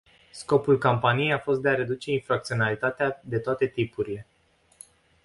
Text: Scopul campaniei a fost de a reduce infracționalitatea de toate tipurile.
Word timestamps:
Scopul 0.31 0.77
campaniei 0.77 1.31
a 1.33 1.39
fost 1.39 1.61
de 1.61 1.69
a 1.69 1.75
reduce 1.75 2.11
infracționalitatea 2.11 3.21
de 3.23 3.37
toate 3.39 3.67
tipurile. 3.67 4.27